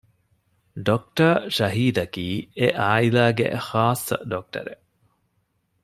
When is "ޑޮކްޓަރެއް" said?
4.31-4.85